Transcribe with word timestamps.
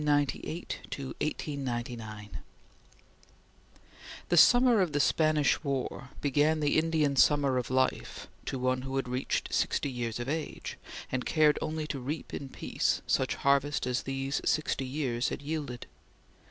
CHAPTER 0.03 0.39
XXIV 0.39 0.41
INDIAN 0.41 0.65
SUMMER 0.89 1.61
(1898 1.61 2.01
1899) 2.01 2.37
The 4.29 4.35
summer 4.37 4.81
of 4.81 4.93
the 4.93 4.99
Spanish 4.99 5.63
War 5.63 6.09
began 6.21 6.59
the 6.59 6.79
Indian 6.79 7.15
summer 7.15 7.59
of 7.59 7.69
life 7.69 8.27
to 8.45 8.57
one 8.57 8.81
who 8.81 8.95
had 8.95 9.07
reached 9.07 9.53
sixty 9.53 9.91
years 9.91 10.19
of 10.19 10.27
age, 10.27 10.79
and 11.11 11.23
cared 11.23 11.59
only 11.61 11.85
to 11.85 11.99
reap 11.99 12.33
in 12.33 12.49
peace 12.49 13.03
such 13.05 13.35
harvest 13.35 13.85
as 13.85 14.01
these 14.01 14.41
sixty 14.43 14.87
years 14.87 15.29
had 15.29 15.43
yielded. 15.43 15.85